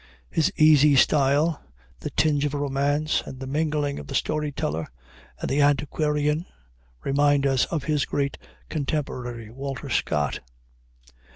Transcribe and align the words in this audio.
His 0.31 0.51
easy 0.57 0.95
style, 0.95 1.61
the 1.99 2.09
tinge 2.09 2.43
of 2.45 2.55
romance, 2.55 3.21
and 3.23 3.39
the 3.39 3.45
mingling 3.45 3.99
of 3.99 4.07
the 4.07 4.15
story 4.15 4.51
teller 4.51 4.87
and 5.39 5.47
the 5.47 5.61
antiquarian 5.61 6.47
remind 7.03 7.45
us 7.45 7.65
of 7.65 7.83
his 7.83 8.05
great 8.05 8.39
contemporary, 8.67 9.51
Walter 9.51 9.91
Scott. 9.91 10.39